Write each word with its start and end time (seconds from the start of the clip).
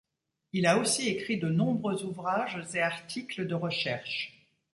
Il 0.51 0.65
a 0.65 0.79
aussi 0.79 1.09
écrit 1.09 1.37
de 1.37 1.47
nombreux 1.47 2.03
ouvrages 2.05 2.59
et 2.73 2.81
articles 2.81 3.45
de 3.45 3.53
recherche. 3.53 4.33